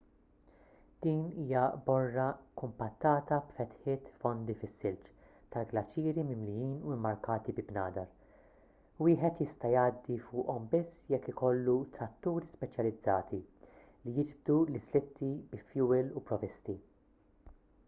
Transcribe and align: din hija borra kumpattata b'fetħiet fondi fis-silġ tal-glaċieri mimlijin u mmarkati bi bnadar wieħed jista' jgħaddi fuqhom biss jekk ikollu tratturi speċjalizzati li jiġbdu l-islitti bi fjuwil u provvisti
din 1.05 1.17
hija 1.41 1.63
borra 1.89 2.23
kumpattata 2.61 3.37
b'fetħiet 3.49 4.07
fondi 4.21 4.53
fis-silġ 4.61 5.11
tal-glaċieri 5.55 6.23
mimlijin 6.29 6.71
u 6.87 6.93
mmarkati 6.95 7.53
bi 7.59 7.65
bnadar 7.67 8.09
wieħed 9.09 9.41
jista' 9.43 9.71
jgħaddi 9.75 10.17
fuqhom 10.23 10.65
biss 10.73 11.03
jekk 11.15 11.33
ikollu 11.35 11.75
tratturi 11.99 12.49
speċjalizzati 12.55 13.39
li 14.07 14.15
jiġbdu 14.17 14.57
l-islitti 14.71 15.29
bi 15.53 15.61
fjuwil 15.69 16.11
u 16.15 16.25
provvisti 16.31 16.75